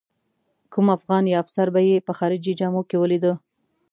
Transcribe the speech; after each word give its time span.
کوم 0.73 0.87
افغان 0.97 1.23
یا 1.27 1.37
افسر 1.43 1.67
به 1.73 1.81
یې 1.89 2.05
په 2.07 2.11
خارجي 2.17 2.53
جامو 2.59 2.81
کې 2.89 2.97
ولیده. 2.99 3.33